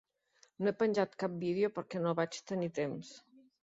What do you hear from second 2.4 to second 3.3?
tenir temps.